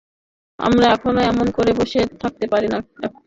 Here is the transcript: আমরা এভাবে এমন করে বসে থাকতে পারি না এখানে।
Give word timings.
আমরা 0.59 0.85
এভাবে 0.93 1.21
এমন 1.31 1.47
করে 1.57 1.71
বসে 1.79 1.99
থাকতে 2.21 2.45
পারি 2.51 2.67
না 2.67 2.77
এখানে। 2.81 3.07